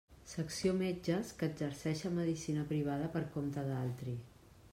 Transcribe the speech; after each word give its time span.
Secció 0.29 0.71
Metges 0.77 1.29
que 1.41 1.49
exerceixen 1.51 2.17
medicina 2.21 2.67
privada 2.73 3.13
per 3.19 3.23
compte 3.37 3.67
d'altri. 3.71 4.17